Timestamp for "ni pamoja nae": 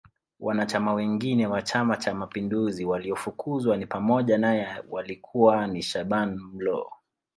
3.77-4.67